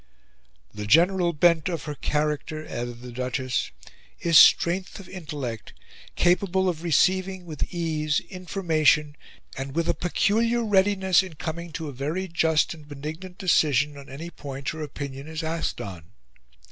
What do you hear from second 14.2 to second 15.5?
point Her opinion is